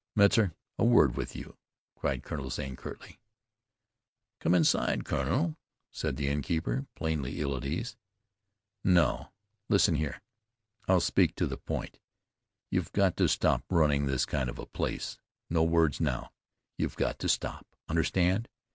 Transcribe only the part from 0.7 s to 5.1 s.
a word with you," cried Colonel Zane curtly. "Come inside,